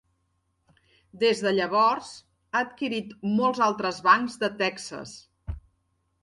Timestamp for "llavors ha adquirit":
1.57-3.13